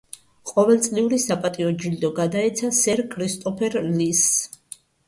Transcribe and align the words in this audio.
ყოველწლიური 0.51 1.19
საპატიო 1.25 1.75
ჯილდო 1.83 2.11
გადაეცა 2.23 2.73
სერ 2.81 3.07
კრისტოფერ 3.15 3.81
ლის. 3.95 4.27